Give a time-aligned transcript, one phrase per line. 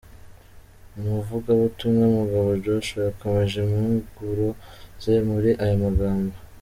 [0.97, 4.47] Umuvugabutumwa Mugabo Joshua yakomeje impuguro
[5.01, 6.35] ze muri aya magambo:.